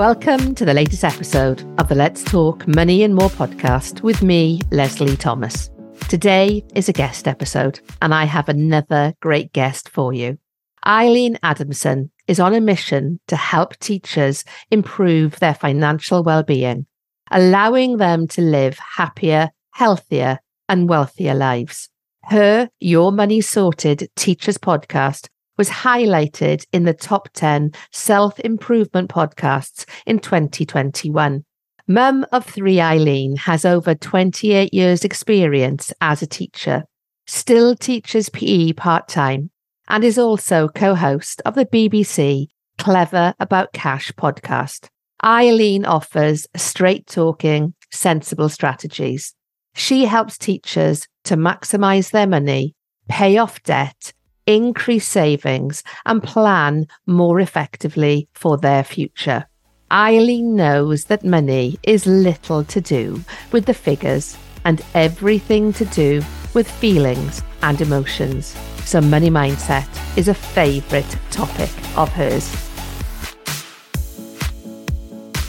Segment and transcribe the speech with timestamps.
[0.00, 4.58] Welcome to the latest episode of the Let's Talk Money and More podcast with me,
[4.70, 5.68] Leslie Thomas.
[6.08, 10.38] Today is a guest episode, and I have another great guest for you.
[10.86, 16.86] Eileen Adamson is on a mission to help teachers improve their financial well-being,
[17.30, 21.90] allowing them to live happier, healthier, and wealthier lives.
[22.24, 25.28] Her Your Money Sorted Teachers podcast
[25.60, 31.44] was highlighted in the top 10 self improvement podcasts in 2021.
[31.86, 36.84] Mum of three Eileen has over 28 years' experience as a teacher,
[37.26, 39.50] still teaches PE part time,
[39.86, 42.46] and is also co host of the BBC
[42.78, 44.88] Clever About Cash podcast.
[45.22, 49.34] Eileen offers straight talking, sensible strategies.
[49.74, 52.74] She helps teachers to maximize their money,
[53.10, 54.14] pay off debt,
[54.46, 59.46] increase savings, and plan more effectively for their future.
[59.92, 66.22] Eileen knows that money is little to do with the figures and everything to do
[66.54, 68.56] with feelings and emotions.
[68.84, 72.48] So, money mindset is a favourite topic of hers.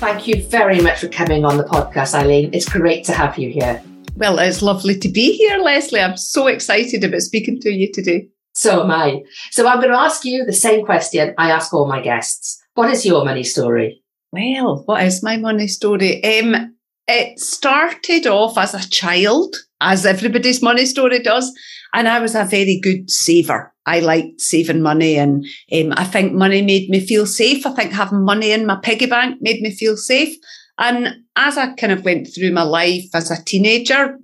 [0.02, 2.50] Thank you very much for coming on the podcast, Eileen.
[2.54, 3.84] It's great to have you here.
[4.16, 6.02] Well, it's lovely to be here, Leslie.
[6.02, 8.30] I'm so excited about speaking to you today.
[8.54, 9.22] So am I.
[9.52, 12.62] So I'm going to ask you the same question I ask all my guests.
[12.74, 14.04] What is your money story?
[14.32, 16.24] Well, what is my money story?
[16.24, 16.76] Um,
[17.08, 21.52] it started off as a child, as everybody's money story does,
[21.94, 23.74] and I was a very good saver.
[23.86, 27.66] I liked saving money, and um, I think money made me feel safe.
[27.66, 30.38] I think having money in my piggy bank made me feel safe.
[30.78, 34.18] And as I kind of went through my life as a teenager,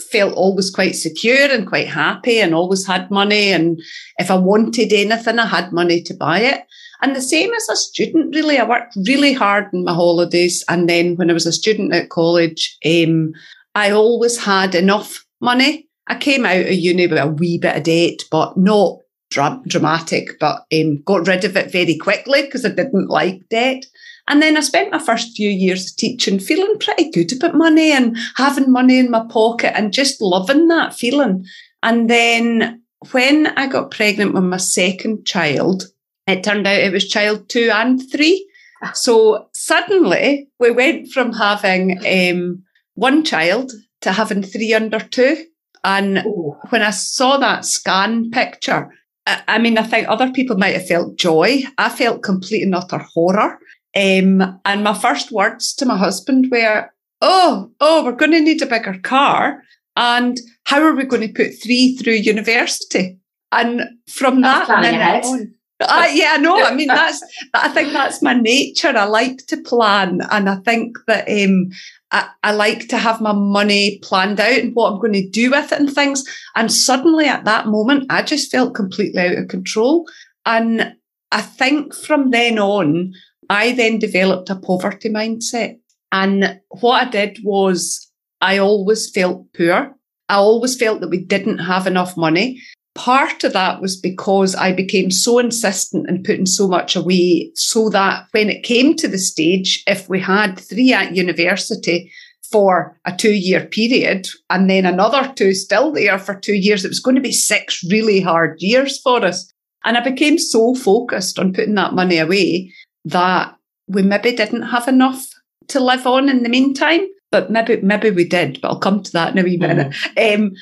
[0.00, 3.52] felt always quite secure and quite happy and always had money.
[3.52, 3.80] And
[4.18, 6.62] if I wanted anything, I had money to buy it.
[7.00, 8.58] And the same as a student, really.
[8.58, 10.64] I worked really hard in my holidays.
[10.68, 13.32] And then when I was a student at college, um,
[13.74, 15.88] I always had enough money.
[16.08, 18.98] I came out of uni with a wee bit of debt, but not
[19.30, 23.84] dra- dramatic, but um, got rid of it very quickly because I didn't like debt.
[24.28, 28.16] And then I spent my first few years teaching feeling pretty good about money and
[28.36, 31.46] having money in my pocket and just loving that feeling.
[31.82, 35.84] And then when I got pregnant with my second child,
[36.26, 38.46] it turned out it was child two and three.
[38.92, 42.62] So suddenly we went from having um,
[42.94, 43.72] one child
[44.02, 45.46] to having three under two.
[45.84, 46.54] And Ooh.
[46.68, 48.92] when I saw that scan picture,
[49.26, 51.62] I, I mean, I think other people might have felt joy.
[51.78, 53.58] I felt complete and utter horror
[53.96, 56.90] um, and my first words to my husband were,
[57.20, 59.62] Oh, oh, we're going to need a bigger car.
[59.96, 63.18] And how are we going to put three through university?
[63.50, 67.22] And from that's that on, uh, yeah, no, I mean that's.
[67.54, 68.88] I think that's my nature.
[68.88, 71.70] I like to plan, and I think that um,
[72.10, 75.50] I, I, like to have my money planned out and what I'm going to do
[75.50, 76.24] with it and things.
[76.56, 80.08] And suddenly, at that moment, I just felt completely out of control.
[80.44, 80.96] And
[81.30, 83.12] I think from then on,
[83.48, 85.78] I then developed a poverty mindset.
[86.12, 88.10] And what I did was
[88.40, 89.94] I always felt poor.
[90.28, 92.60] I always felt that we didn't have enough money.
[92.94, 97.88] Part of that was because I became so insistent in putting so much away so
[97.90, 102.12] that when it came to the stage, if we had three at university
[102.50, 106.88] for a two year period and then another two still there for two years, it
[106.88, 109.52] was going to be six really hard years for us.
[109.84, 112.72] And I became so focused on putting that money away
[113.04, 113.56] that
[113.86, 115.26] we maybe didn't have enough
[115.68, 117.06] to live on in the meantime.
[117.30, 119.92] But maybe maybe we did, but I'll come to that in a wee minute.
[120.16, 120.34] Mm.
[120.34, 120.52] Um,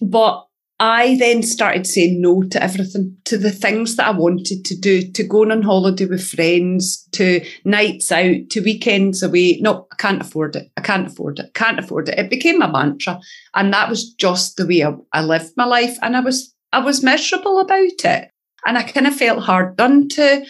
[0.00, 0.46] but
[0.78, 5.10] I then started saying no to everything, to the things that I wanted to do,
[5.12, 9.58] to going on holiday with friends, to nights out, to weekends away.
[9.60, 10.70] No, I can't afford it.
[10.76, 11.46] I can't afford it.
[11.46, 12.18] I can't afford it.
[12.18, 13.18] It became a mantra.
[13.54, 15.96] And that was just the way I, I lived my life.
[16.02, 18.30] And I was, I was miserable about it.
[18.66, 20.44] And I kind of felt hard done to.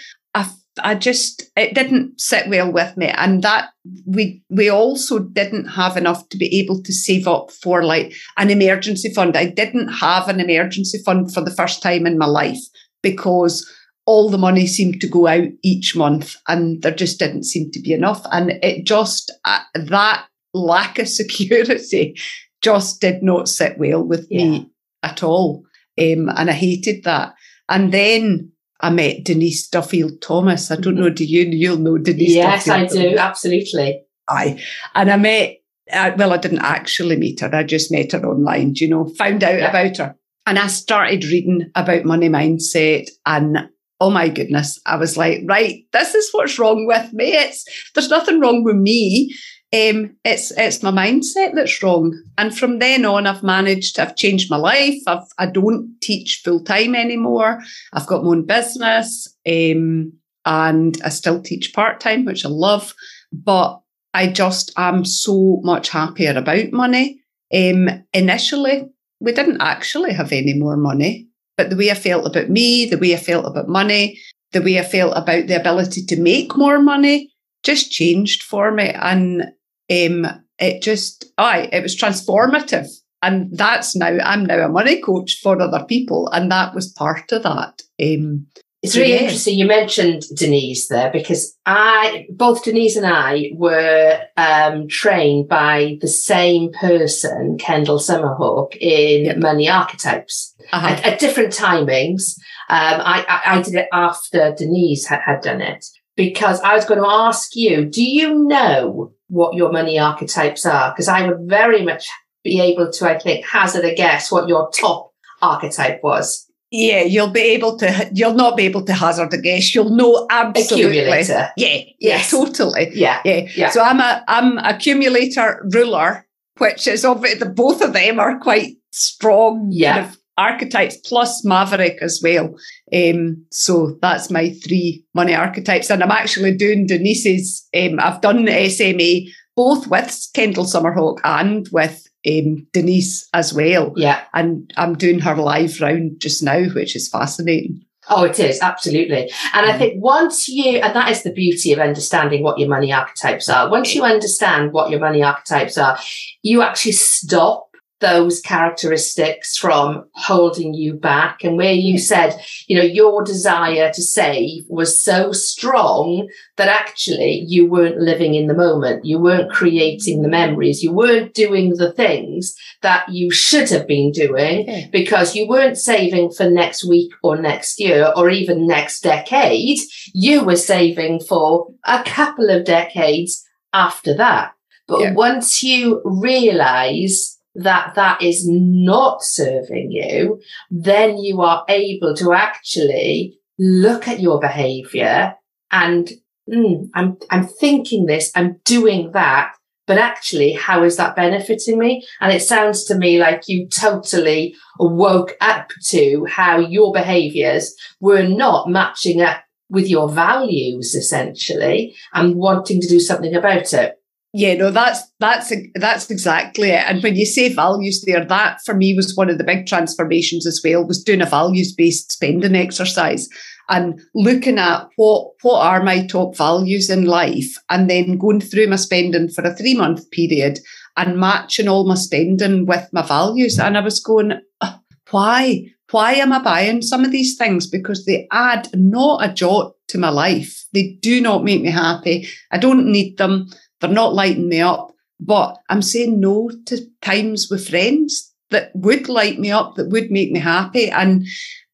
[0.82, 3.70] I just it didn't sit well with me, and that
[4.06, 8.50] we we also didn't have enough to be able to save up for like an
[8.50, 9.36] emergency fund.
[9.36, 12.60] I didn't have an emergency fund for the first time in my life
[13.02, 13.68] because
[14.06, 17.80] all the money seemed to go out each month, and there just didn't seem to
[17.80, 18.26] be enough.
[18.30, 22.16] And it just uh, that lack of security
[22.62, 24.44] just did not sit well with yeah.
[24.44, 24.70] me
[25.02, 25.64] at all,
[25.98, 27.34] um, and I hated that.
[27.68, 30.70] And then I met Denise Duffield Thomas.
[30.70, 31.02] I don't mm-hmm.
[31.02, 31.42] know, do you?
[31.42, 32.34] You'll know Denise.
[32.34, 33.02] Yes, Duffield I do.
[33.02, 33.20] Thomas.
[33.20, 34.02] Absolutely.
[34.28, 34.62] Aye.
[34.94, 35.56] And I met,
[35.92, 37.54] uh, well, I didn't actually meet her.
[37.54, 39.70] I just met her online, you know, found out yeah.
[39.70, 40.16] about her.
[40.46, 43.68] And I started reading about money mindset and
[44.00, 47.32] oh my goodness, I was like, right, this is what's wrong with me.
[47.32, 47.64] It's
[47.94, 49.34] there's nothing wrong with me.
[49.76, 52.18] Um, it's it's my mindset that's wrong.
[52.38, 53.98] And from then on, I've managed.
[53.98, 55.02] I've changed my life.
[55.06, 57.60] I've I don't teach full time anymore.
[57.92, 60.12] I've got my own business, um,
[60.46, 62.94] and I still teach part time, which I love.
[63.32, 63.80] But
[64.14, 67.20] I just am so much happier about money.
[67.52, 68.88] Um, initially,
[69.20, 71.28] we didn't actually have any more money,
[71.58, 74.18] but the way I felt about me, the way I felt about money,
[74.52, 77.30] the way I felt about the ability to make more money
[77.62, 78.88] just changed for me.
[78.90, 79.52] And
[79.90, 80.26] um,
[80.58, 82.88] it just, I, it was transformative.
[83.22, 86.28] And that's now, I'm now a money coach for other people.
[86.28, 87.82] And that was part of that.
[88.00, 88.46] Um,
[88.82, 89.58] it's really interesting.
[89.58, 96.08] You mentioned Denise there because I, both Denise and I were um, trained by the
[96.08, 99.38] same person, Kendall Summerhawk, in yep.
[99.38, 100.86] Money Archetypes uh-huh.
[100.86, 102.38] at, at, different timings.
[102.68, 105.84] Um, I, I, I, did it after Denise had, had done it
[106.14, 110.92] because I was going to ask you, do you know what your money archetypes are
[110.92, 112.08] because I would very much
[112.44, 115.12] be able to, I think, hazard a guess what your top
[115.42, 116.46] archetype was.
[116.70, 118.10] Yeah, you'll be able to.
[118.12, 119.74] You'll not be able to hazard a guess.
[119.74, 120.98] You'll know absolutely.
[120.98, 121.50] Accumulator.
[121.56, 122.90] Yeah, yeah, totally.
[122.92, 123.70] Yeah, yeah, yeah.
[123.70, 126.26] So I'm a I'm accumulator ruler,
[126.58, 129.68] which is obviously the both of them are quite strong.
[129.70, 129.94] Yeah.
[129.94, 132.54] Kind of archetypes plus Maverick as well.
[132.92, 135.90] Um, so that's my three money archetypes.
[135.90, 141.66] And I'm actually doing Denise's, um, I've done the SMA both with Kendall Summerhawk and
[141.72, 143.92] with um, Denise as well.
[143.96, 144.22] Yeah.
[144.34, 147.82] And I'm doing her live round just now, which is fascinating.
[148.08, 149.32] Oh, it is absolutely.
[149.52, 149.78] And I mm.
[149.78, 153.68] think once you, and that is the beauty of understanding what your money archetypes are.
[153.68, 155.98] Once you understand what your money archetypes are,
[156.42, 157.66] you actually stop
[158.00, 161.42] those characteristics from holding you back.
[161.42, 162.00] And where you mm.
[162.00, 168.34] said you know your desire to save was so strong that actually you weren't living
[168.34, 169.04] in the moment.
[169.04, 170.32] You weren't creating the mm.
[170.32, 170.82] memories.
[170.82, 176.30] You weren't doing the things that you should have been doing because you weren't saving
[176.32, 179.78] for next week or next year or even next decade.
[180.12, 184.52] You were saving for a couple of decades after that.
[184.88, 185.12] But yeah.
[185.14, 193.38] once you realize that that is not serving you, then you are able to actually
[193.58, 195.34] look at your behavior
[195.70, 196.10] and
[196.48, 199.52] mm, I'm, I'm thinking this, I'm doing that,
[199.86, 202.04] but actually, how is that benefiting me?
[202.20, 208.24] And it sounds to me like you totally woke up to how your behaviors were
[208.24, 213.94] not matching up with your values essentially and wanting to do something about it.
[214.38, 216.84] Yeah, no, that's that's that's exactly it.
[216.86, 220.46] And when you say values there, that for me was one of the big transformations
[220.46, 223.30] as well, was doing a values-based spending exercise
[223.70, 228.66] and looking at what what are my top values in life and then going through
[228.66, 230.58] my spending for a three-month period
[230.98, 233.58] and matching all my spending with my values.
[233.58, 234.78] And I was going, oh,
[235.12, 235.64] why?
[235.92, 237.66] Why am I buying some of these things?
[237.70, 240.66] Because they add not a jot to my life.
[240.74, 242.28] They do not make me happy.
[242.50, 243.48] I don't need them
[243.80, 249.08] they're not lighting me up, but I'm saying no to times with friends that would
[249.08, 250.90] light me up, that would make me happy.
[250.90, 251.26] And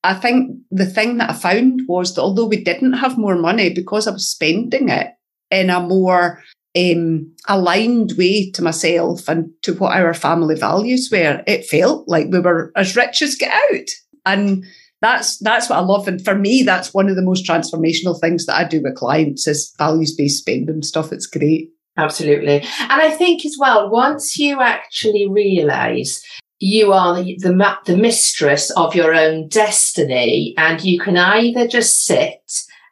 [0.05, 3.73] I think the thing that I found was that although we didn't have more money
[3.73, 5.09] because I was spending it
[5.51, 6.43] in a more
[6.77, 12.29] um, aligned way to myself and to what our family values were, it felt like
[12.31, 13.89] we were as rich as get out.
[14.25, 14.65] And
[15.01, 16.09] that's that's what I love.
[16.09, 19.47] And for me, that's one of the most transformational things that I do with clients
[19.47, 21.13] is values based spending stuff.
[21.13, 21.71] It's great.
[21.97, 22.57] Absolutely.
[22.57, 26.23] And I think as well, once you actually realize
[26.59, 32.05] you are the, the, the mistress of your own destiny and you can either just
[32.05, 32.41] sit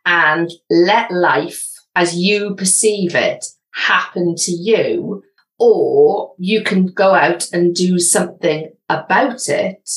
[0.04, 5.23] and let life as you perceive it happen to you,
[5.59, 9.88] or you can go out and do something about it.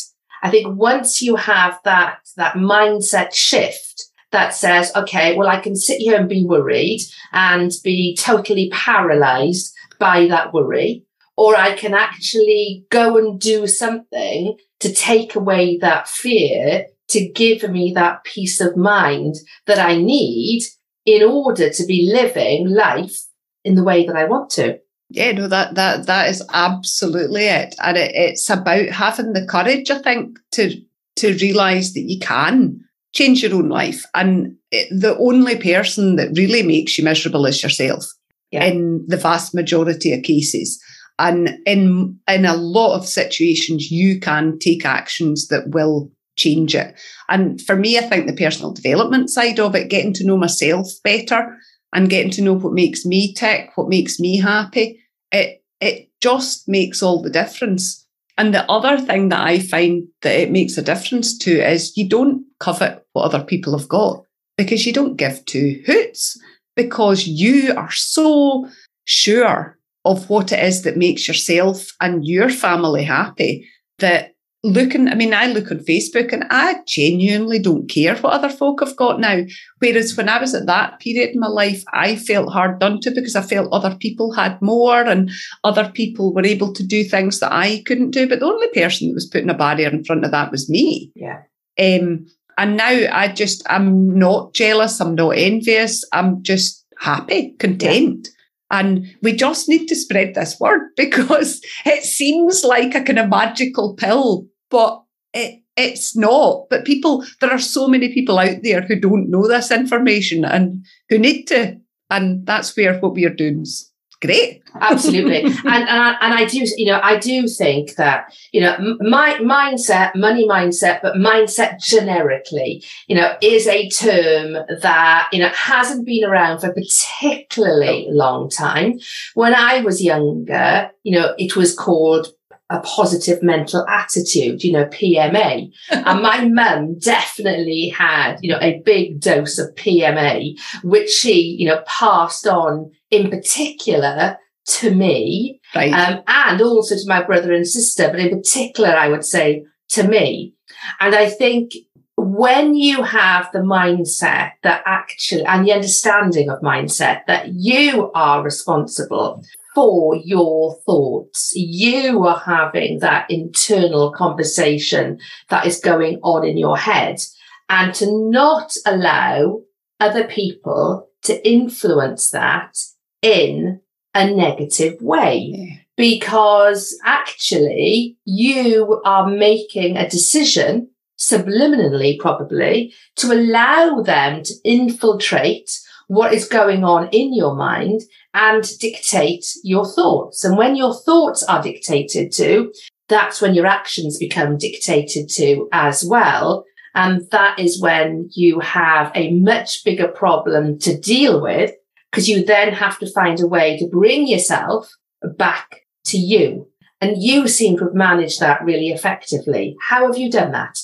[0.41, 4.02] I think once you have that, that mindset shift
[4.34, 7.00] that says, okay, well, I can sit here and be worried
[7.32, 11.06] and be totally paralyzed by that worry,
[11.38, 17.70] or I can actually go and do something to take away that fear to give
[17.70, 19.36] me that peace of mind
[19.68, 20.63] that I need
[21.06, 23.16] in order to be living life
[23.63, 24.80] in the way that I want to.
[25.10, 29.92] Yeah, no, that that that is absolutely it, and it, it's about having the courage,
[29.92, 30.82] I think, to
[31.18, 32.83] to realise that you can
[33.13, 37.62] change your own life, and it, the only person that really makes you miserable is
[37.62, 38.05] yourself.
[38.51, 38.65] Yeah.
[38.65, 40.79] In the vast majority of cases,
[41.17, 46.96] and in in a lot of situations, you can take actions that will change it.
[47.29, 50.88] And for me, I think the personal development side of it, getting to know myself
[51.03, 51.55] better
[51.93, 55.00] and getting to know what makes me tick, what makes me happy,
[55.32, 58.08] it it just makes all the difference.
[58.38, 62.10] And the other thing that I find that it makes a difference to is you
[62.10, 64.24] don't covet what other people have got
[64.58, 66.39] because you don't give two hoots
[66.75, 68.67] because you are so
[69.05, 73.67] sure of what it is that makes yourself and your family happy
[74.00, 78.50] that looking, I mean, I look on Facebook and I genuinely don't care what other
[78.50, 79.41] folk have got now.
[79.79, 83.12] Whereas when I was at that period in my life, I felt hard done to
[83.12, 85.29] because I felt other people had more and
[85.63, 88.27] other people were able to do things that I couldn't do.
[88.27, 91.12] But the only person that was putting a barrier in front of that was me.
[91.15, 91.41] Yeah.
[91.79, 92.25] Um,
[92.57, 95.00] and now I just, I'm not jealous.
[95.00, 96.03] I'm not envious.
[96.12, 98.27] I'm just happy, content.
[98.27, 98.79] Yeah.
[98.79, 103.29] And we just need to spread this word because it seems like a kind of
[103.29, 106.65] magical pill but it, it's not.
[106.69, 110.83] But people, there are so many people out there who don't know this information and
[111.10, 111.77] who need to.
[112.10, 113.91] And that's where what we are doing is
[114.24, 114.63] great.
[114.80, 115.44] Absolutely.
[115.44, 119.36] and, and I, and I do, you know, I do think that, you know, my
[119.36, 126.06] mindset, money mindset, but mindset generically, you know, is a term that, you know, hasn't
[126.06, 128.13] been around for a particularly oh.
[128.13, 129.00] long time.
[129.34, 132.27] When I was younger, you know, it was called
[132.74, 135.72] a positive mental attitude, you know, PMA.
[135.92, 141.68] and my mum definitely had, you know, a big dose of PMA, which she, you
[141.68, 145.94] know, passed on in particular to me right.
[145.94, 150.08] um, and also to my brother and sister, but in particular, I would say to
[150.08, 150.56] me.
[151.00, 151.74] And I think
[152.15, 158.44] when you have the mindset that actually, and the understanding of mindset that you are
[158.44, 161.53] responsible for your thoughts.
[161.56, 167.22] You are having that internal conversation that is going on in your head
[167.70, 169.62] and to not allow
[170.00, 172.77] other people to influence that
[173.22, 173.80] in
[174.13, 175.51] a negative way.
[175.53, 175.75] Yeah.
[175.96, 185.72] Because actually you are making a decision subliminally, probably to allow them to infiltrate
[186.13, 188.01] what is going on in your mind
[188.34, 190.43] and dictate your thoughts.
[190.43, 192.72] And when your thoughts are dictated to,
[193.10, 196.65] that's when your actions become dictated to as well.
[196.93, 201.72] And that is when you have a much bigger problem to deal with
[202.12, 204.91] because you then have to find a way to bring yourself
[205.38, 206.67] back to you.
[207.01, 209.75] And you seem to have managed that really effectively.
[209.82, 210.77] How have you done that?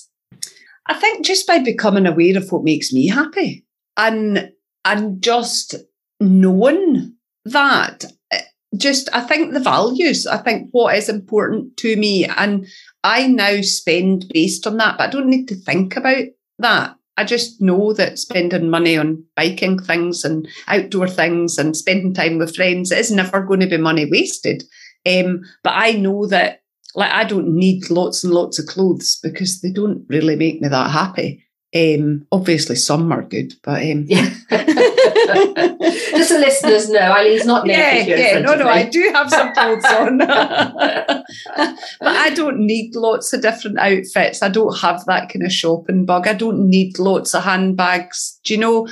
[0.87, 4.51] I think just by becoming aware of what makes me happy and
[4.85, 5.75] and just
[6.19, 8.41] knowing that eh,
[8.77, 12.25] just I think the values, I think what is important to me.
[12.25, 12.67] And
[13.03, 16.25] I now spend based on that, but I don't need to think about
[16.59, 16.95] that.
[17.17, 22.37] I just know that spending money on biking things and outdoor things and spending time
[22.37, 24.63] with friends is never going to be money wasted.
[25.05, 26.61] Um, but I know that
[26.95, 30.69] like I don't need lots and lots of clothes because they don't really make me
[30.69, 31.45] that happy.
[31.75, 34.29] Um, obviously, some are good, but um, yeah.
[34.49, 38.39] just so listeners know, Eileen's not naked yeah, yeah.
[38.39, 41.25] No, no, I do have some clothes on, but
[42.01, 44.41] I don't need lots of different outfits.
[44.41, 46.27] I don't have that kind of shopping bug.
[46.27, 48.39] I don't need lots of handbags.
[48.43, 48.87] Do you know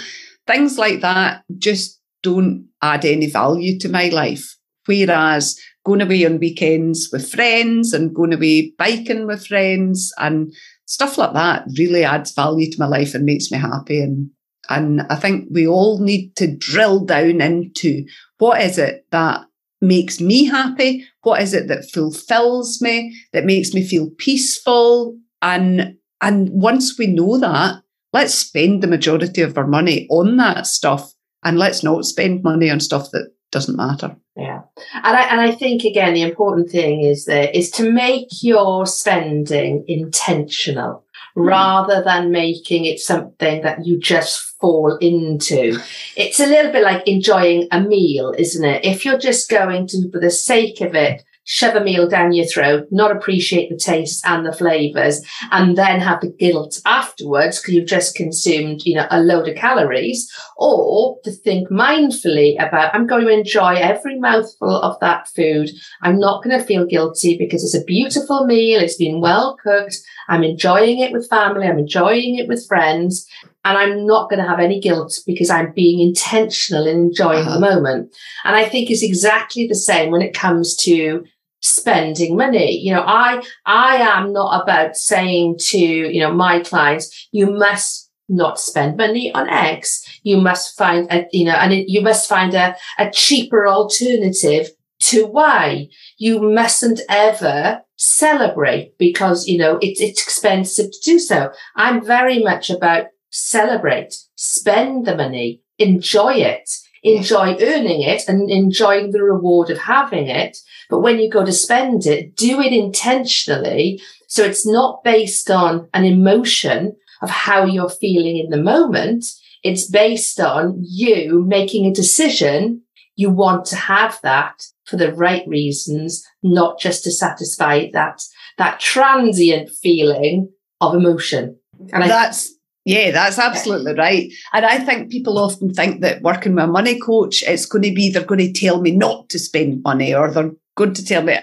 [0.45, 1.43] things like that?
[1.57, 4.55] Just don't add any value to my life.
[4.85, 10.53] Whereas going away on weekends with friends and going away biking with friends and
[10.87, 14.01] stuff like that really adds value to my life and makes me happy.
[14.01, 14.31] And
[14.69, 18.05] and I think we all need to drill down into
[18.39, 19.45] what is it that
[19.79, 21.05] makes me happy?
[21.21, 25.17] What is it that fulfills me, that makes me feel peaceful?
[25.41, 30.65] And and once we know that, let's spend the majority of our money on that
[30.65, 31.13] stuff
[31.43, 33.26] and let's not spend money on stuff that
[33.57, 34.15] doesn't matter.
[34.35, 34.61] Yeah.
[34.93, 38.85] And I and I think again the important thing is that is to make your
[38.85, 41.03] spending intentional
[41.35, 41.47] mm.
[41.47, 45.79] rather than making it something that you just fall into.
[46.15, 48.85] It's a little bit like enjoying a meal, isn't it?
[48.85, 52.45] If you're just going to, for the sake of it, shove a meal down your
[52.45, 57.73] throat, not appreciate the taste and the flavors, and then have the guilt afterwards because
[57.73, 63.07] you've just consumed, you know, a load of calories, or to think mindfully about, I'm
[63.07, 65.69] going to enjoy every mouthful of that food.
[66.01, 68.81] I'm not going to feel guilty because it's a beautiful meal.
[68.81, 69.97] It's been well cooked.
[70.27, 71.65] I'm enjoying it with family.
[71.65, 73.25] I'm enjoying it with friends.
[73.63, 77.53] And I'm not going to have any guilt because I'm being intentional in enjoying uh-huh.
[77.53, 78.13] the moment.
[78.43, 81.23] And I think it's exactly the same when it comes to
[81.67, 82.77] spending money.
[82.77, 88.11] You know, I, I am not about saying to, you know, my clients, you must
[88.29, 90.03] not spend money on eggs.
[90.23, 94.69] You must find a, you know, and it, you must find a, a cheaper alternative
[94.99, 101.51] to why You mustn't ever celebrate because, you know, it's, it's expensive to do so.
[101.75, 106.69] I'm very much about celebrate, spend the money, enjoy it,
[107.15, 110.57] enjoy earning it and enjoying the reward of having it.
[110.89, 114.01] But when you go to spend it, do it intentionally.
[114.27, 119.25] So it's not based on an emotion of how you're feeling in the moment.
[119.63, 122.83] It's based on you making a decision.
[123.15, 128.21] You want to have that for the right reasons, not just to satisfy that,
[128.57, 130.49] that transient feeling
[130.79, 131.57] of emotion.
[131.91, 132.53] And that's,
[132.87, 134.31] yeah, that's absolutely right.
[134.53, 137.93] And I think people often think that working with a money coach, it's going to
[137.93, 141.21] be they're going to tell me not to spend money or they're going to tell
[141.21, 141.37] me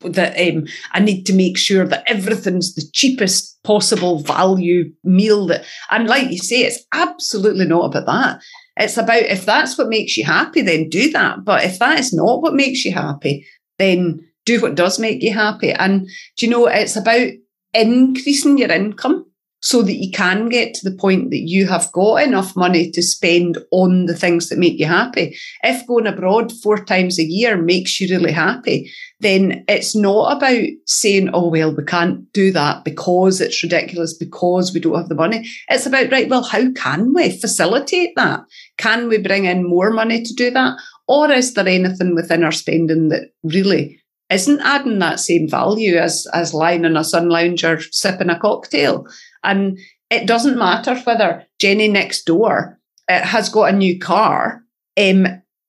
[0.00, 5.66] that um, I need to make sure that everything's the cheapest possible value meal that
[5.90, 8.40] and like you say, it's absolutely not about that.
[8.78, 11.44] It's about if that's what makes you happy, then do that.
[11.44, 13.46] But if that is not what makes you happy,
[13.78, 15.70] then do what does make you happy.
[15.70, 16.08] And
[16.38, 17.28] do you know it's about
[17.74, 19.26] increasing your income
[19.60, 23.02] so that you can get to the point that you have got enough money to
[23.02, 25.36] spend on the things that make you happy.
[25.62, 28.90] If going abroad four times a year makes you really happy,
[29.20, 34.72] then it's not about saying, oh, well, we can't do that because it's ridiculous, because
[34.72, 35.48] we don't have the money.
[35.68, 38.40] It's about, right, well, how can we facilitate that?
[38.76, 40.78] Can we bring in more money to do that?
[41.08, 43.97] Or is there anything within our spending that really
[44.30, 49.06] isn't adding that same value as as lying in a sun lounger sipping a cocktail.
[49.42, 49.78] And
[50.10, 54.62] it doesn't matter whether Jenny next door uh, has got a new car.
[54.98, 55.26] Um,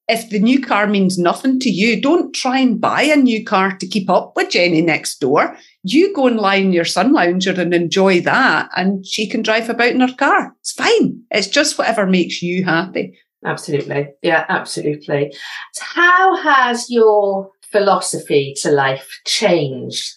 [0.07, 3.77] if the new car means nothing to you, don't try and buy a new car
[3.77, 5.55] to keep up with Jenny next door.
[5.83, 9.69] You go and lie in your sun lounger and enjoy that, and she can drive
[9.69, 10.55] about in her car.
[10.61, 11.21] It's fine.
[11.29, 13.19] It's just whatever makes you happy.
[13.45, 14.09] Absolutely.
[14.23, 15.33] Yeah, absolutely.
[15.79, 20.15] How has your philosophy to life changed?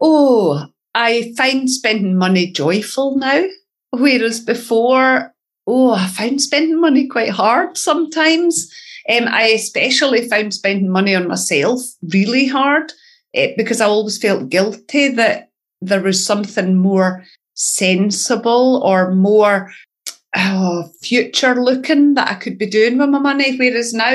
[0.00, 3.44] Oh, I find spending money joyful now,
[3.90, 5.34] whereas before,
[5.66, 8.72] oh, I found spending money quite hard sometimes.
[9.08, 11.80] Um, I especially found spending money on myself
[12.12, 12.92] really hard
[13.36, 19.70] uh, because I always felt guilty that there was something more sensible or more
[20.36, 23.56] oh, future looking that I could be doing with my money.
[23.56, 24.14] Whereas now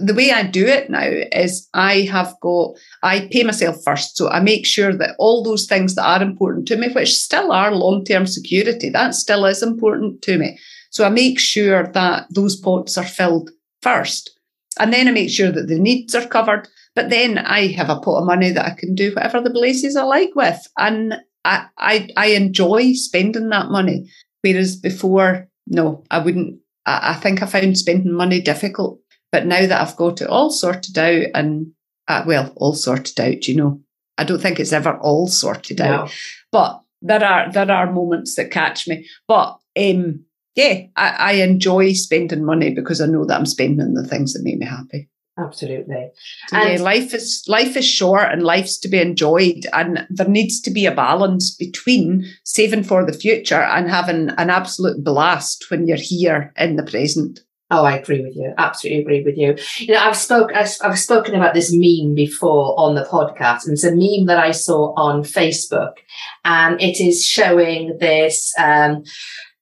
[0.00, 4.16] the way I do it now is I have got, I pay myself first.
[4.16, 7.50] So I make sure that all those things that are important to me, which still
[7.50, 10.58] are long term security, that still is important to me.
[10.90, 14.38] So I make sure that those pots are filled first.
[14.78, 16.68] And then I make sure that the needs are covered.
[16.94, 19.96] But then I have a pot of money that I can do whatever the blazes
[19.96, 20.64] I like with.
[20.78, 21.14] And
[21.44, 24.08] I, I, I enjoy spending that money.
[24.42, 26.60] Whereas before, no, I wouldn't.
[26.86, 29.00] I, I think I found spending money difficult
[29.32, 31.72] but now that I've got it all sorted out and,
[32.06, 33.80] uh, well, all sorted out, you know,
[34.18, 35.84] I don't think it's ever all sorted no.
[35.84, 36.14] out,
[36.52, 39.08] but there are, there are moments that catch me.
[39.26, 44.06] But, um, yeah, I, I enjoy spending money because I know that I'm spending the
[44.06, 45.08] things that make me happy.
[45.38, 46.10] Absolutely.
[46.48, 50.28] So, and yeah, life is life is short and life's to be enjoyed and there
[50.28, 55.64] needs to be a balance between saving for the future and having an absolute blast
[55.70, 57.40] when you're here in the present.
[57.72, 58.52] Oh, I agree with you.
[58.58, 59.56] Absolutely agree with you.
[59.78, 63.72] You know, I've spoke I've, I've, spoken about this meme before on the podcast, and
[63.72, 65.94] it's a meme that I saw on Facebook,
[66.44, 69.04] and it is showing this um,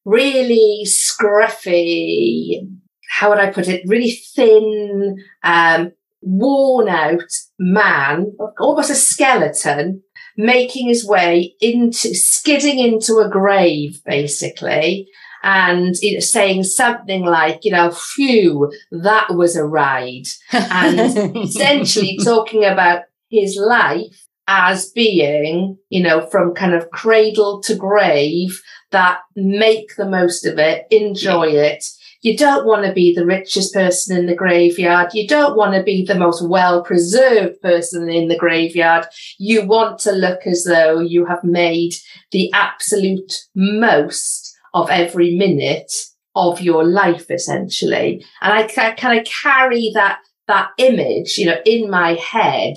[0.05, 2.69] really scruffy.
[3.09, 3.83] How would I put it?
[3.87, 10.03] Really thin, um, worn out man, almost a skeleton,
[10.37, 15.07] making his way into skidding into a grave, basically,
[15.43, 20.27] and you know, saying something like, you know, phew, that was a ride.
[20.53, 27.75] And essentially talking about his life as being, you know, from kind of cradle to
[27.75, 31.85] grave, that make the most of it, enjoy it.
[32.23, 35.15] You don't want to be the richest person in the graveyard.
[35.15, 39.07] You don't want to be the most well preserved person in the graveyard.
[39.39, 41.95] You want to look as though you have made
[42.31, 45.93] the absolute most of every minute
[46.35, 48.25] of your life, essentially.
[48.41, 52.77] And I, kind of carry that, that image, you know, in my head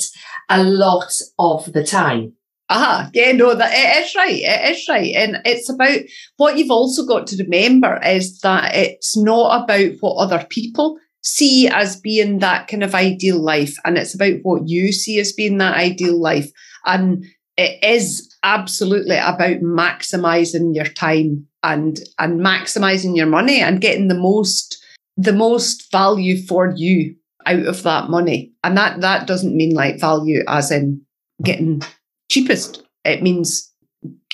[0.49, 2.33] a lot of the time.
[2.69, 4.41] Ah, yeah, no, that it is right.
[4.41, 5.13] It is right.
[5.15, 5.99] And it's about
[6.37, 11.67] what you've also got to remember is that it's not about what other people see
[11.67, 13.75] as being that kind of ideal life.
[13.85, 16.49] And it's about what you see as being that ideal life.
[16.85, 17.25] And
[17.57, 24.15] it is absolutely about maximizing your time and and maximizing your money and getting the
[24.15, 24.83] most
[25.15, 28.51] the most value for you out of that money.
[28.63, 31.01] And that that doesn't mean like value as in
[31.43, 31.81] getting
[32.29, 32.83] cheapest.
[33.05, 33.71] It means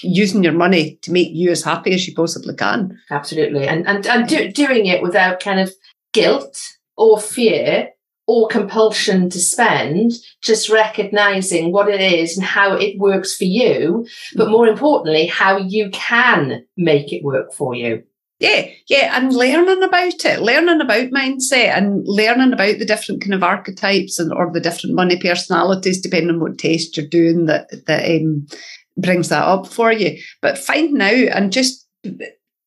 [0.02, 2.98] using your money to make you as happy as you possibly can.
[3.12, 3.68] Absolutely.
[3.68, 5.74] And and, and do, doing it without kind of
[6.14, 6.62] guilt
[6.98, 7.90] or fear
[8.30, 10.12] or compulsion to spend,
[10.44, 15.58] just recognizing what it is and how it works for you, but more importantly, how
[15.58, 18.04] you can make it work for you.
[18.40, 23.34] Yeah, yeah, and learning about it, learning about mindset and learning about the different kind
[23.34, 27.68] of archetypes and or the different money personalities, depending on what test you're doing that
[27.88, 28.46] that um,
[28.96, 30.22] brings that up for you.
[30.40, 31.88] But finding out and just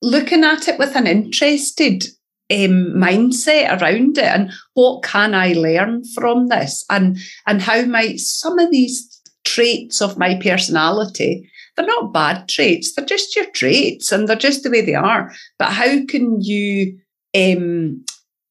[0.02, 2.06] looking at it with an interested
[2.50, 8.18] um, mindset around it and what can I learn from this and and how might
[8.18, 12.94] some of these traits of my personality they're not bad traits.
[12.94, 15.32] They're just your traits and they're just the way they are.
[15.58, 16.98] But how can you
[17.34, 18.04] um,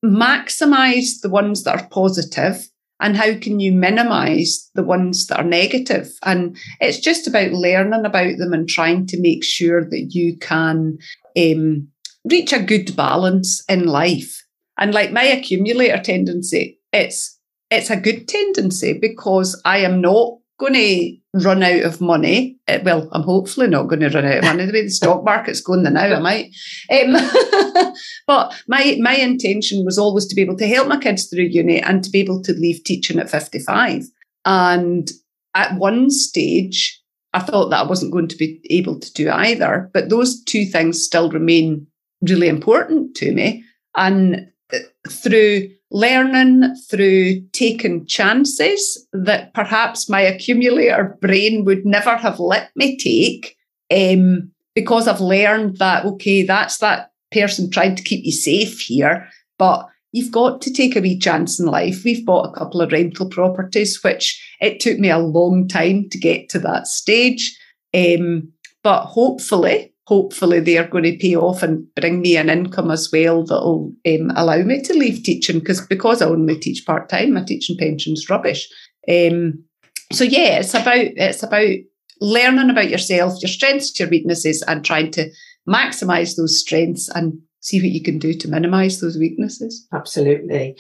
[0.04, 2.68] maximize the ones that are positive
[3.00, 6.12] and how can you minimize the ones that are negative?
[6.24, 10.98] And it's just about learning about them and trying to make sure that you can
[11.38, 11.88] um,
[12.30, 14.46] reach a good balance in life.
[14.78, 17.38] And like my accumulator tendency, it's
[17.70, 22.58] it's a good tendency because I am not going to run out of money.
[22.68, 24.66] Uh, well, I'm hopefully not going to run out of money.
[24.66, 26.52] The way the stock market's going the now, I might.
[26.92, 27.94] Um,
[28.28, 31.82] but my my intention was always to be able to help my kids through uni
[31.82, 34.04] and to be able to leave teaching at 55.
[34.46, 35.10] And
[35.56, 37.02] at one stage,
[37.34, 39.90] I thought that I wasn't going to be able to do either.
[39.94, 41.88] But those two things still remain
[42.22, 43.64] really important to me.
[43.96, 44.78] And uh,
[45.10, 52.98] through learning through taking chances that perhaps my accumulator brain would never have let me
[52.98, 53.58] take
[53.92, 59.28] um, because I've learned that, okay, that's that person trying to keep you safe here,
[59.58, 62.04] but you've got to take a wee chance in life.
[62.06, 66.18] We've bought a couple of rental properties, which it took me a long time to
[66.18, 67.58] get to that stage.
[67.94, 73.10] Um, but hopefully, hopefully they're going to pay off and bring me an income as
[73.14, 77.32] well that'll um, allow me to leave teaching because because I only teach part time,
[77.32, 78.68] my teaching pension's rubbish.
[79.10, 79.64] Um,
[80.12, 81.76] so yeah, it's about it's about
[82.20, 85.30] learning about yourself, your strengths, your weaknesses, and trying to
[85.66, 89.88] maximize those strengths and see what you can do to minimize those weaknesses.
[89.94, 90.76] Absolutely.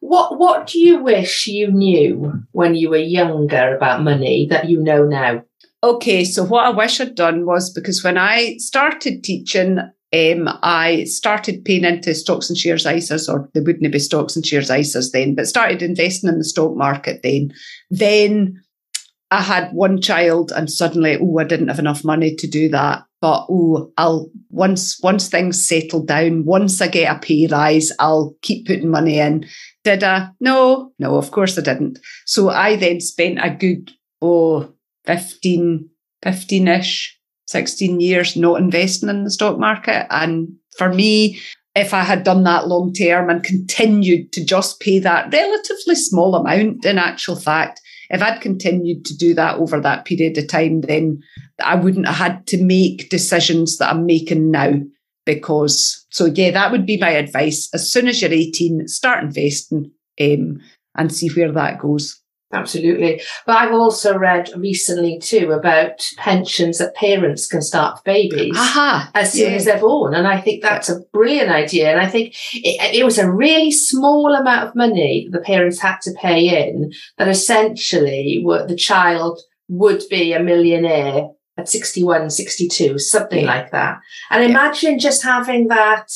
[0.00, 4.82] What what do you wish you knew when you were younger about money that you
[4.82, 5.42] know now?
[5.84, 11.04] Okay, so what I wish I'd done was because when I started teaching, um, I
[11.04, 15.12] started paying into stocks and shares ISAs, or there wouldn't be stocks and shares ISAs
[15.12, 17.52] then, but started investing in the stock market then.
[17.90, 18.62] Then
[19.30, 23.04] I had one child and suddenly, oh, I didn't have enough money to do that.
[23.20, 28.34] But oh, I'll once once things settle down, once I get a pay rise, I'll
[28.40, 29.44] keep putting money in.
[29.82, 30.30] Did I?
[30.40, 31.98] No, no, of course I didn't.
[32.24, 33.92] So I then spent a good,
[34.22, 34.74] oh,
[35.06, 35.88] 15,
[36.22, 40.06] 15 ish, 16 years not investing in the stock market.
[40.10, 41.38] And for me,
[41.74, 46.34] if I had done that long term and continued to just pay that relatively small
[46.34, 50.82] amount, in actual fact, if I'd continued to do that over that period of time,
[50.82, 51.22] then
[51.62, 54.72] I wouldn't have had to make decisions that I'm making now.
[55.26, 57.70] Because, so yeah, that would be my advice.
[57.72, 59.90] As soon as you're 18, start investing
[60.20, 60.60] um,
[60.96, 62.20] and see where that goes.
[62.54, 63.20] Absolutely.
[63.46, 69.10] But I've also read recently too about pensions that parents can start for babies Aha.
[69.14, 69.56] as soon yeah.
[69.56, 70.14] as they're born.
[70.14, 71.90] And I think that's a brilliant idea.
[71.90, 75.80] And I think it, it was a really small amount of money that the parents
[75.80, 82.30] had to pay in that essentially were, the child would be a millionaire at 61,
[82.30, 83.46] 62, something Yeah.
[83.46, 83.98] like that.
[84.30, 84.50] And Yeah.
[84.50, 86.08] imagine just having that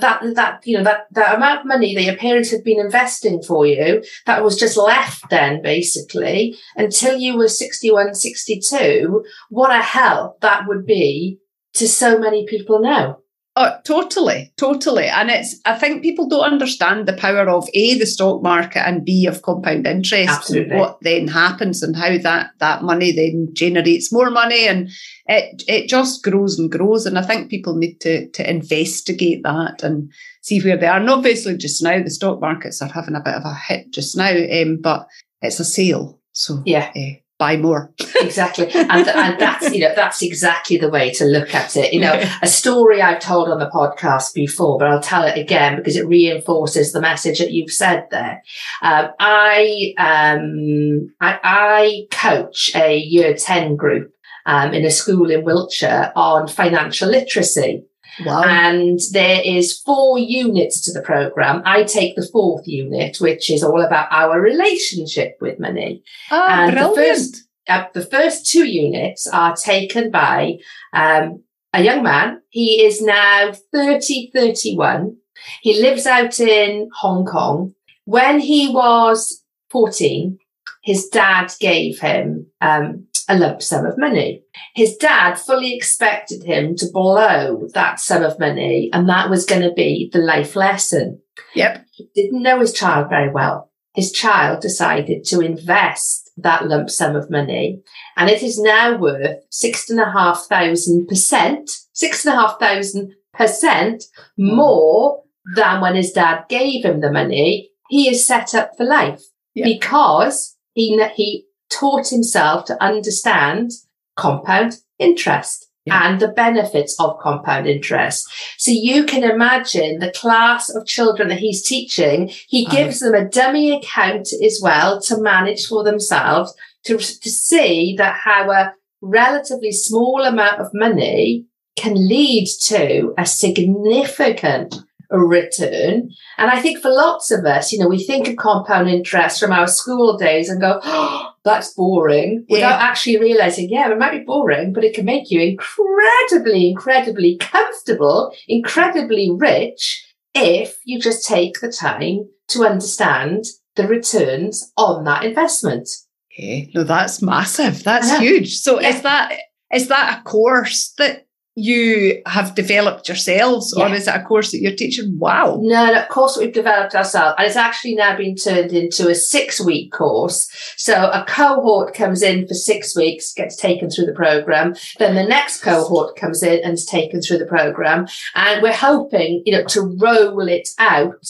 [0.00, 3.42] that that you know that that amount of money that your parents had been investing
[3.42, 9.82] for you that was just left then basically until you were 61 62 what a
[9.82, 11.38] help that would be
[11.74, 13.18] to so many people now
[13.58, 15.06] Oh, totally, totally.
[15.06, 19.02] And it's, I think people don't understand the power of A, the stock market, and
[19.02, 20.28] B, of compound interest.
[20.28, 20.72] Absolutely.
[20.72, 24.90] And what then happens and how that, that money then generates more money and
[25.28, 27.06] it, it just grows and grows.
[27.06, 30.12] And I think people need to, to investigate that and
[30.42, 30.98] see where they are.
[31.00, 34.16] And obviously, just now, the stock markets are having a bit of a hit just
[34.16, 35.06] now, um, but
[35.42, 36.20] it's a sale.
[36.32, 36.90] So, Yeah.
[36.94, 37.92] eh, buy more.
[38.20, 42.00] exactly and, and that's you know that's exactly the way to look at it you
[42.00, 45.96] know a story i've told on the podcast before but i'll tell it again because
[45.96, 48.40] it reinforces the message that you've said there
[48.82, 54.12] um, i um I, I coach a year 10 group
[54.46, 57.84] um, in a school in wiltshire on financial literacy
[58.24, 58.44] Wow.
[58.44, 63.62] and there is four units to the program i take the fourth unit which is
[63.62, 66.96] all about our relationship with money ah, and the brilliant.
[66.96, 70.56] first uh, the first two units are taken by
[70.92, 72.40] um, a young man.
[72.48, 75.16] He is now 30, 31.
[75.62, 77.74] He lives out in Hong Kong.
[78.04, 80.38] When he was 14,
[80.82, 84.42] his dad gave him um, a lump sum of money.
[84.74, 89.62] His dad fully expected him to blow that sum of money, and that was going
[89.62, 91.20] to be the life lesson.
[91.54, 91.84] Yep.
[91.92, 93.70] He didn't know his child very well.
[93.94, 97.80] His child decided to invest that lump sum of money,
[98.16, 102.58] and it is now worth six and a half thousand percent, six and a half
[102.60, 104.04] thousand percent
[104.36, 105.22] more
[105.54, 107.70] than when his dad gave him the money.
[107.88, 109.22] He is set up for life
[109.54, 109.64] Yeah.
[109.64, 113.70] because he he taught himself to understand
[114.16, 116.08] compound interest Yeah.
[116.08, 118.26] and the benefits of compound interest.
[118.58, 123.28] So you can imagine the class of children that he's teaching, he gives them a
[123.28, 129.72] dummy account as well to manage for themselves to, to see that how a relatively
[129.72, 131.44] small amount of money
[131.76, 134.74] can lead to a significant
[135.10, 136.10] return.
[136.38, 139.52] And I think for lots of us, you know, we think of compound interest from
[139.52, 144.24] our school days and go, oh, that's boring, without actually realizing, yeah, it might be
[144.24, 150.04] boring, but it can make you incredibly, incredibly comfortable, incredibly rich
[150.34, 153.44] if you just take the time to understand
[153.76, 155.88] the returns on that investment.
[156.32, 156.70] Okay.
[156.74, 157.82] No, that's massive.
[157.84, 158.58] That's huge.
[158.58, 158.88] So Yeah.
[158.90, 159.38] is that
[159.72, 161.25] is that a course that
[161.58, 165.18] you have developed yourselves or is it a course that you're teaching?
[165.18, 165.58] Wow.
[165.62, 169.14] No, no, of course we've developed ourselves, and it's actually now been turned into a
[169.14, 170.50] six-week course.
[170.76, 174.74] So a cohort comes in for six weeks, gets taken through the program.
[174.98, 179.42] Then the next cohort comes in and is taken through the program, and we're hoping,
[179.46, 181.26] you know, to roll it out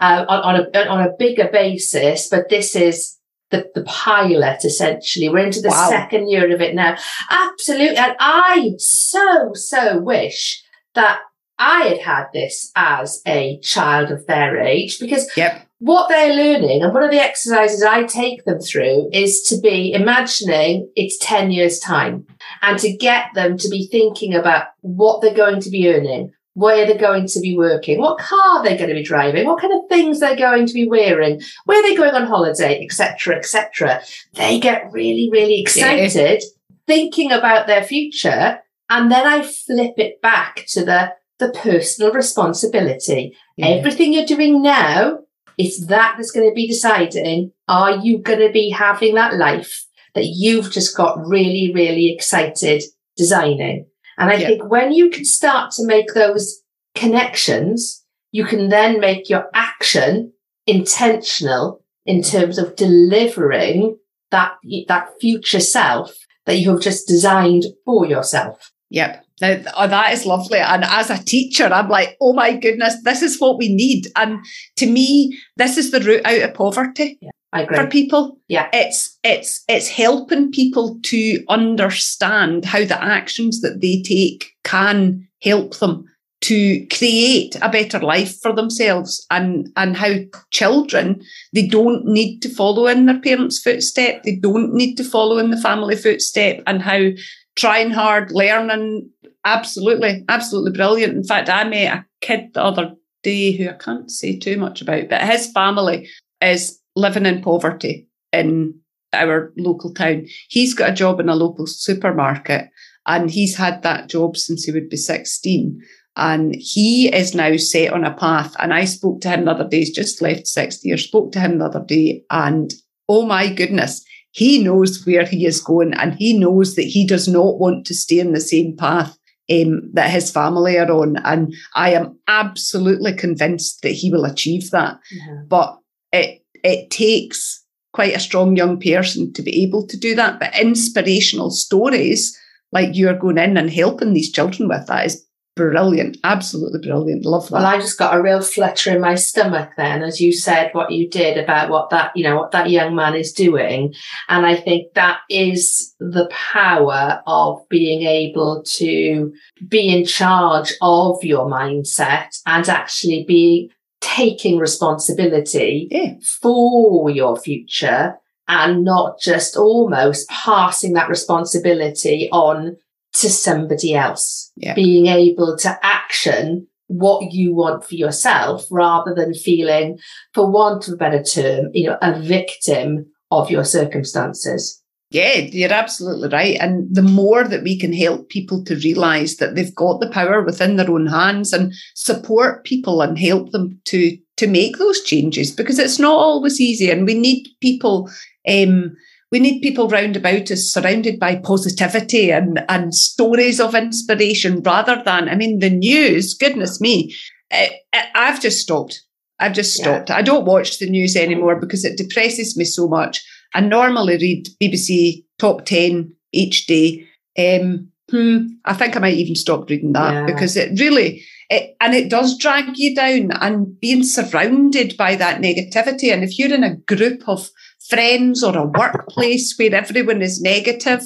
[0.00, 2.28] uh, on, on a on a bigger basis.
[2.28, 3.16] But this is.
[3.50, 5.88] The, the pilot essentially we're into the Wow.
[5.88, 6.96] second year of it now
[7.30, 10.62] absolutely and i so so wish
[10.94, 11.20] that
[11.62, 15.66] I had had this as a child of their age because Yep.
[15.78, 19.92] what they're learning and one of the exercises I take them through is to be
[19.92, 22.26] imagining it's 10 years time
[22.62, 26.86] and to get them to be thinking about what they're going to be earning, where
[26.86, 29.88] they're going to be working, what car they're going to be driving, what kind of
[29.88, 34.02] things they're going to be wearing, where they're going on holiday, etc., etc.
[34.34, 36.42] They get really, really excited
[36.86, 38.60] thinking about their future.
[38.88, 43.36] And then I flip it back to the, the personal responsibility.
[43.56, 43.66] Yeah.
[43.66, 45.20] Everything you're doing now,
[45.56, 49.86] it's that that's going to be deciding are you going to be having that life
[50.14, 52.82] that you've just got really, really excited
[53.16, 53.86] designing?
[54.20, 54.46] And I Yeah.
[54.48, 56.60] think when you can start to make those
[56.94, 60.32] connections, you can then make your action
[60.66, 63.96] intentional in terms of delivering
[64.30, 64.52] that,
[64.88, 68.70] that future self that you have just designed for yourself.
[68.90, 69.24] Yep.
[69.40, 70.58] Now, oh, that is lovely.
[70.58, 74.08] And as a teacher, I'm like, oh my goodness, this is what we need.
[74.16, 74.44] And
[74.76, 77.18] to me, this is the route out of poverty.
[77.22, 77.30] Agree.
[77.52, 78.38] For people.
[78.48, 78.68] Yeah.
[78.72, 85.76] It's it's it's helping people to understand how the actions that they take can help
[85.78, 86.06] them
[86.42, 90.14] to create a better life for themselves and and how
[90.50, 91.20] children
[91.52, 95.50] they don't need to follow in their parents footstep they don't need to follow in
[95.50, 97.08] the family footstep and how
[97.56, 99.08] trying hard learning
[99.44, 104.10] absolutely absolutely brilliant in fact i met a kid the other day who i can't
[104.10, 106.08] say too much about but his family
[106.40, 108.74] is living in poverty in
[109.12, 112.68] our local town he's got a job in a local supermarket
[113.06, 115.80] and he's had that job since he would be 16
[116.16, 118.54] and he is now set on a path.
[118.58, 121.40] And I spoke to him the other day, he's just left 60 years, spoke to
[121.40, 122.72] him the other day, and
[123.08, 127.26] oh my goodness, he knows where he is going and he knows that he does
[127.26, 129.16] not want to stay in the same path
[129.50, 131.16] um, that his family are on.
[131.24, 135.00] And I am absolutely convinced that he will achieve that.
[135.10, 135.42] Yeah.
[135.48, 135.78] But
[136.12, 140.38] it it takes quite a strong young person to be able to do that.
[140.38, 142.36] But inspirational stories
[142.72, 147.24] like you're going in and helping these children with that is brilliant, absolutely brilliant.
[147.24, 147.56] Love that.
[147.56, 150.90] Well, I just got a real flutter in my stomach then, as you said what
[150.90, 153.92] you did about what that, you know, what that young man is doing.
[154.28, 159.32] And I think that is the power of being able to
[159.68, 166.14] be in charge of your mindset and actually be taking responsibility yeah.
[166.40, 168.14] for your future
[168.48, 172.76] and not just almost passing that responsibility on
[173.12, 174.52] to somebody else.
[174.56, 174.74] Yeah.
[174.74, 179.98] Being able to action what you want for yourself rather than feeling,
[180.34, 184.82] for want of a better term, you know, a victim of your circumstances.
[185.10, 186.56] Yeah, you're absolutely right.
[186.60, 190.40] And the more that we can help people to realize that they've got the power
[190.42, 195.50] within their own hands and support people and help them to to make those changes
[195.50, 198.08] because it's not always easy and we need people
[198.48, 198.96] um,
[199.30, 205.02] we need people round about us surrounded by positivity and, and stories of inspiration rather
[205.04, 207.14] than, I mean, the news, goodness me,
[207.50, 209.02] it, it, I've just stopped.
[209.38, 210.10] I've just stopped.
[210.10, 210.16] Yeah.
[210.16, 213.24] I don't watch the news anymore because it depresses me so much.
[213.54, 217.06] I normally read BBC Top 10 each day.
[217.38, 220.26] Um, hmm, I think I might even stop reading that yeah.
[220.26, 225.40] because it really, it, and it does drag you down and being surrounded by that
[225.40, 226.12] negativity.
[226.12, 227.48] And if you're in a group of
[227.88, 231.02] friends or a workplace where everyone is negative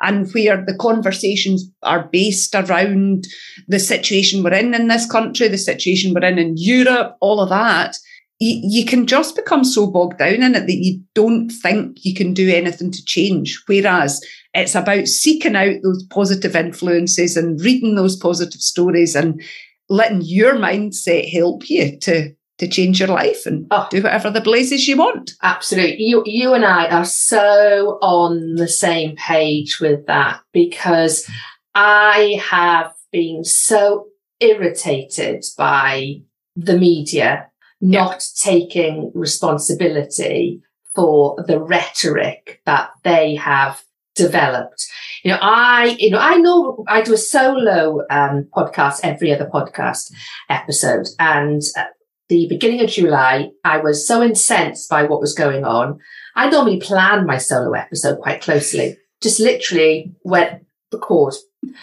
[0.00, 3.26] and where the conversations are based around
[3.66, 7.48] the situation we're in in this country, the situation we're in in Europe, all of
[7.48, 7.96] that,
[8.38, 12.14] you, you can just become so bogged down in it that you don't think you
[12.14, 13.60] can do anything to change.
[13.66, 14.24] Whereas
[14.54, 19.42] it's about seeking out those positive influences and reading those positive stories and
[19.88, 24.40] letting your mindset help you to to change your life and oh, do whatever the
[24.40, 25.32] blazes you want.
[25.42, 26.02] Absolutely.
[26.02, 31.28] You you and I are so on the same page with that because
[31.74, 34.08] I have been so
[34.40, 36.20] irritated by
[36.56, 37.47] the media
[37.80, 38.52] not yeah.
[38.52, 40.62] taking responsibility
[40.94, 43.82] for the rhetoric that they have
[44.16, 44.86] developed.
[45.22, 49.48] You know, I, you know, I know I do a solo um, podcast every other
[49.52, 50.12] podcast
[50.48, 51.84] episode, and uh,
[52.28, 55.98] the beginning of July, I was so incensed by what was going on.
[56.34, 61.34] I normally plan my solo episode quite closely, just literally went record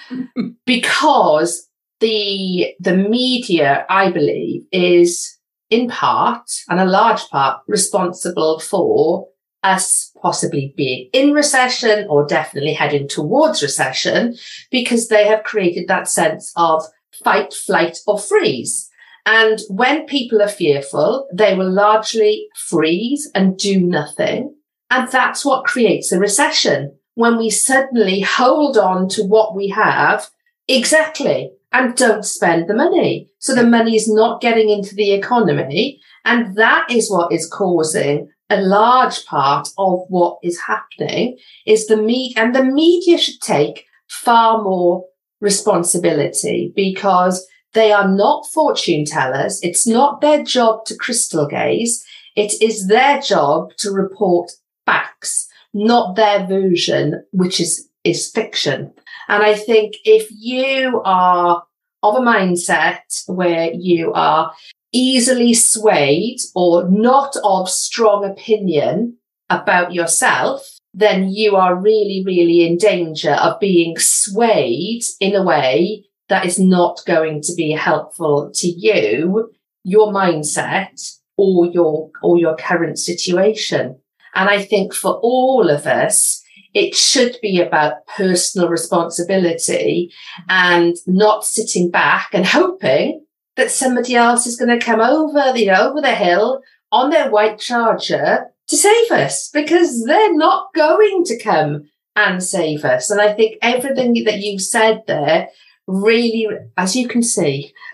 [0.65, 1.67] because
[1.99, 5.35] the the media, I believe, is
[5.69, 9.28] in part and a large part responsible for
[9.63, 14.36] us possibly being in recession or definitely heading towards recession
[14.69, 16.84] because they have created that sense of
[17.23, 18.89] fight, flight, or freeze.
[19.25, 24.56] And when people are fearful, they will largely freeze and do nothing.
[24.91, 30.28] And that's what creates a recession when we suddenly hold on to what we have
[30.67, 33.30] exactly and don't spend the money.
[33.45, 36.01] So the money is not getting into the economy.
[36.25, 41.95] And that is what is causing a large part of what is happening is the
[41.95, 45.05] media and the media should take far more
[45.41, 49.60] responsibility because they are not fortune tellers.
[49.62, 52.03] It's not their job to crystal gaze.
[52.36, 54.53] It is their job to report
[54.88, 58.91] facts, not their version, which is, is fiction.
[59.27, 61.62] And I think if you are
[62.10, 64.54] of a mindset where you are
[64.91, 69.18] easily swayed or not of strong opinion
[69.50, 76.06] about yourself, then you are really, really in danger of being swayed in a way
[76.29, 79.52] that is not going to be helpful to you,
[79.84, 84.00] your mindset or your, or your current situation.
[84.34, 86.42] And I think for all of us,
[86.76, 90.12] it should be about personal responsibility
[90.50, 95.71] and not sitting back and hoping that somebody else is going to come over the
[95.71, 96.62] over the hill
[96.92, 102.84] on their white charger to save us because they're not going to come and save
[102.84, 103.10] us.
[103.10, 105.48] And I think everything that you've said there
[105.88, 107.73] really, as you can see,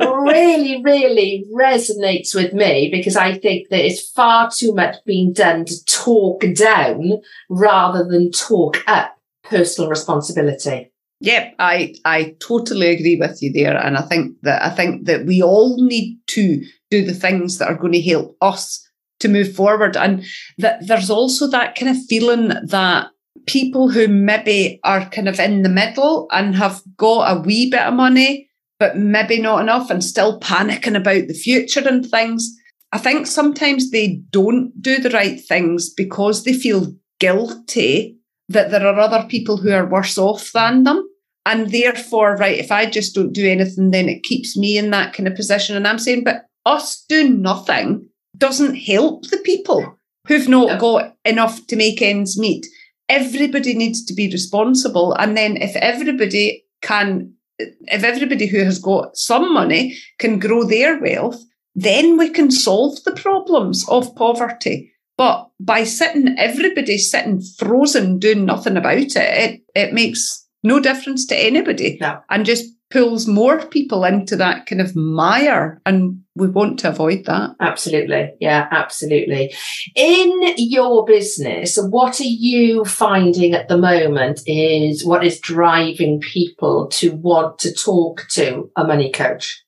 [0.00, 5.64] really, really resonates with me because I think that it's far too much being done
[5.66, 10.90] to talk down rather than talk up personal responsibility.
[11.20, 15.24] Yep, I I totally agree with you there, and I think that I think that
[15.24, 18.84] we all need to do the things that are going to help us
[19.20, 20.24] to move forward, and
[20.58, 23.06] that there's also that kind of feeling that
[23.46, 27.82] people who maybe are kind of in the middle and have got a wee bit
[27.82, 32.50] of money, but maybe not enough, and still panicking about the future and things.
[32.92, 38.18] I think sometimes they don't do the right things because they feel guilty
[38.48, 41.08] that there are other people who are worse off than them.
[41.44, 45.12] And therefore, right, if I just don't do anything, then it keeps me in that
[45.12, 45.76] kind of position.
[45.76, 50.78] And I'm saying, but us doing nothing doesn't help the people who've not no.
[50.78, 52.66] got enough to make ends meet.
[53.08, 55.12] Everybody needs to be responsible.
[55.14, 61.00] And then if everybody can, if everybody who has got some money can grow their
[61.00, 61.42] wealth,
[61.74, 64.92] then we can solve the problems of poverty.
[65.16, 71.26] But by sitting, everybody sitting frozen, doing nothing about it, it, it makes no difference
[71.26, 71.98] to anybody.
[72.00, 72.20] No.
[72.30, 77.24] and just pulls more people into that kind of mire and we want to avoid
[77.24, 77.50] that.
[77.60, 78.32] Absolutely.
[78.38, 79.54] Yeah absolutely.
[79.96, 86.88] In your business what are you finding at the moment is what is driving people
[86.88, 89.64] to want to talk to a money coach?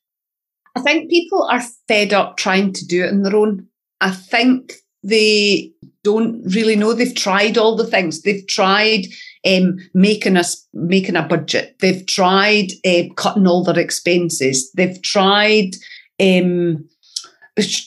[0.75, 3.67] I think people are fed up trying to do it on their own.
[4.01, 4.73] I think
[5.03, 5.71] they
[6.05, 9.07] don't really know they've tried all the things they've tried
[9.45, 11.75] um, making us making a budget.
[11.79, 14.71] They've tried uh, cutting all their expenses.
[14.73, 15.71] They've tried
[16.19, 16.87] um,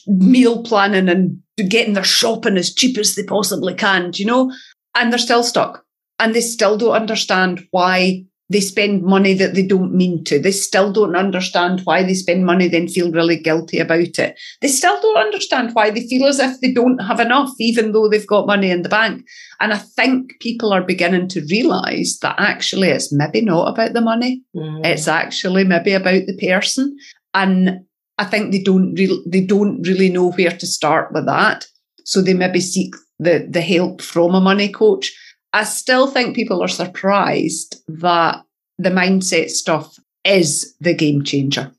[0.07, 4.11] meal planning and getting their shopping as cheap as they possibly can.
[4.15, 4.53] You know?
[4.95, 5.83] And they're still stuck,
[6.17, 10.39] and they still don't understand why they spend money that they don't mean to.
[10.39, 14.39] They still don't understand why they spend money, then feel really guilty about it.
[14.61, 18.09] They still don't understand why they feel as if they don't have enough, even though
[18.09, 19.23] they've got money in the bank.
[19.59, 24.01] And I think people are beginning to realize that actually it's maybe not about the
[24.01, 24.41] money.
[24.55, 24.83] Mm.
[24.83, 26.97] It's actually maybe about the person.
[27.35, 27.81] And
[28.17, 31.67] I think they don't really they don't really know where to start with that.
[32.03, 35.13] So they maybe seek the the help from a money coach.
[35.53, 38.43] I still think people are surprised that
[38.77, 41.71] the mindset stuff is the game changer.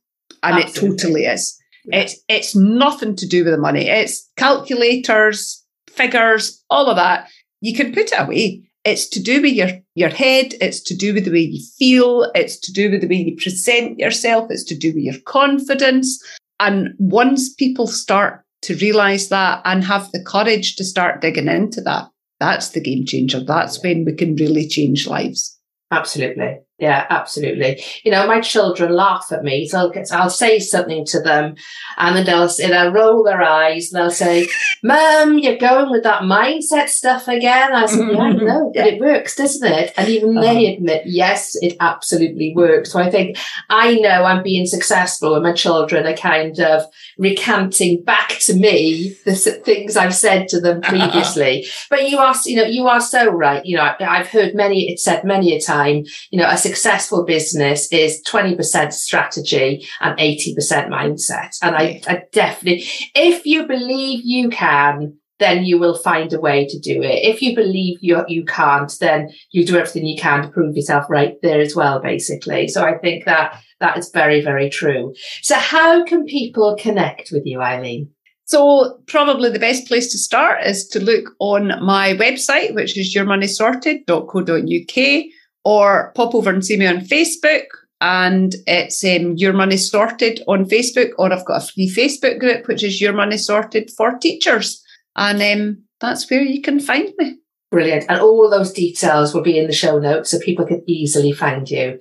[0.43, 0.89] And Absolutely.
[0.89, 1.61] it totally is.
[1.85, 2.01] Yeah.
[2.01, 3.89] It's it's nothing to do with the money.
[3.89, 7.29] It's calculators, figures, all of that.
[7.61, 8.71] You can put it away.
[8.85, 12.31] It's to do with your, your head, it's to do with the way you feel,
[12.35, 16.23] it's to do with the way you present yourself, it's to do with your confidence.
[16.61, 21.83] And once people start to realize that and have the courage to start digging into
[21.83, 22.09] that,
[22.41, 23.45] that's the game changer.
[23.45, 25.59] That's when we can really change lives.
[25.93, 26.59] Absolutely.
[26.81, 27.85] Yeah, absolutely.
[28.05, 29.69] You know, my children laugh at me.
[29.69, 31.57] So I'll, get, I'll say something to them
[31.99, 34.49] and then they'll, they'll roll their eyes and they'll say,
[34.83, 37.75] Mum, you're going with that mindset stuff again.
[37.75, 39.93] I said, Yeah, I know, but it works, doesn't it?
[39.99, 40.47] And even uh-huh.
[40.47, 42.93] they admit, yes, it absolutely works.
[42.93, 43.37] So I think
[43.69, 46.85] I know I'm being successful and my children are kind of
[47.19, 51.67] recanting back to me the things I've said to them previously.
[51.91, 53.65] but you are, you know, you are so right.
[53.67, 57.93] You know, I've heard many, it's said many a time, you know, a successful business
[57.93, 61.57] is 20% strategy and 80% mindset.
[61.63, 66.65] And I, I definitely, if you believe you can, then you will find a way
[66.67, 67.25] to do it.
[67.25, 71.07] If you believe you you can't, then you do everything you can to prove yourself
[71.09, 72.69] right there as well, basically.
[72.69, 75.15] So I think that that is very, very true.
[75.43, 78.11] So how can people connect with you, Eileen?
[78.45, 83.15] So probably the best place to start is to look on my website, which is
[83.15, 85.25] yourmoneysorted.co.uk
[85.65, 87.65] or pop over and see me on Facebook.
[88.01, 92.67] And it's um, Your Money Sorted on Facebook, or I've got a free Facebook group,
[92.67, 94.83] which is Your Money Sorted for Teachers.
[95.17, 97.40] And um, that's where you can find me.
[97.71, 98.07] Brilliant.
[98.09, 101.71] And all those details will be in the show notes so people can easily find
[101.71, 102.01] you.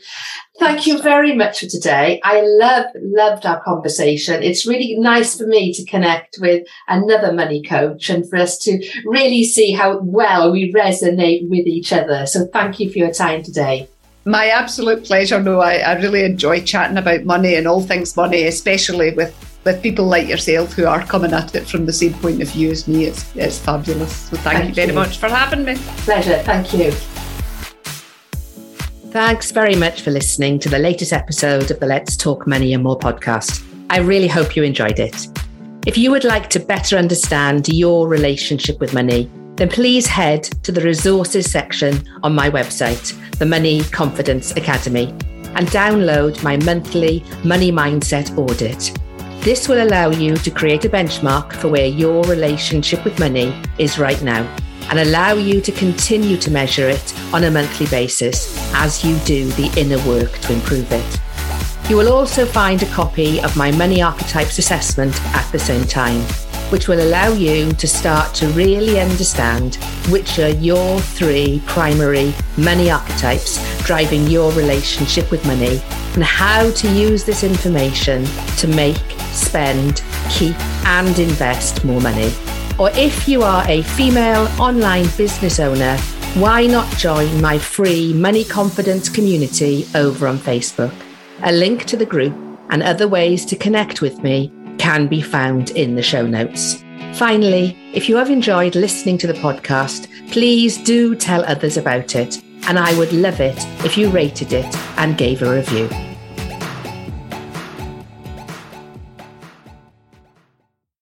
[0.59, 2.19] Thank you very much for today.
[2.23, 4.41] I love, loved our conversation.
[4.41, 8.83] It's really nice for me to connect with another money coach and for us to
[9.05, 12.25] really see how well we resonate with each other.
[12.25, 13.87] So thank you for your time today.
[14.25, 15.41] My absolute pleasure.
[15.41, 19.33] No, I, I really enjoy chatting about money and all things money, especially with
[19.63, 22.71] with people like yourself who are coming at it from the same point of view
[22.71, 23.05] as me.
[23.05, 24.15] It's, it's fabulous.
[24.15, 24.93] So thank, thank you very you.
[24.93, 25.75] much for having me.
[26.05, 26.37] Pleasure.
[26.43, 26.91] Thank you.
[29.11, 32.83] Thanks very much for listening to the latest episode of the Let's Talk Money and
[32.83, 33.65] More podcast.
[33.89, 35.27] I really hope you enjoyed it.
[35.87, 40.71] If you would like to better understand your relationship with money, then please head to
[40.71, 45.07] the resources section on my website, the Money Confidence Academy,
[45.55, 48.97] and download my monthly money mindset audit.
[49.41, 53.97] This will allow you to create a benchmark for where your relationship with money is
[53.97, 54.43] right now
[54.89, 59.47] and allow you to continue to measure it on a monthly basis as you do
[59.51, 61.19] the inner work to improve it.
[61.89, 66.21] You will also find a copy of my Money Archetypes assessment at the same time
[66.69, 69.75] which will allow you to start to really understand
[70.09, 75.81] which are your three primary money archetypes driving your relationship with money
[76.13, 78.23] and how to use this information
[78.57, 82.31] to make, spend, keep, and invest more money.
[82.77, 85.97] Or if you are a female online business owner,
[86.35, 90.93] why not join my free Money Confidence community over on Facebook?
[91.43, 92.33] A link to the group
[92.69, 96.83] and other ways to connect with me can be found in the show notes.
[97.13, 102.41] Finally, if you have enjoyed listening to the podcast, please do tell others about it.
[102.67, 106.08] And I would love it if you rated it and gave a review.